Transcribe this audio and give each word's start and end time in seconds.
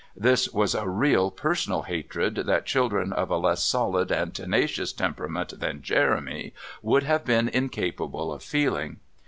This 0.17 0.51
was 0.51 0.73
a 0.73 0.89
real 0.89 1.29
personal 1.29 1.83
hatred 1.83 2.33
that 2.47 2.65
children 2.65 3.13
of 3.13 3.29
a 3.29 3.37
less 3.37 3.61
solid 3.61 4.09
and 4.11 4.33
tenacious 4.33 4.91
temperament 4.91 5.59
than 5.59 5.83
Jeremy 5.83 6.55
would 6.81 7.03
have 7.03 7.23
been 7.23 7.47
incapable 7.47 8.33
of 8.33 8.41
feeling. 8.41 8.97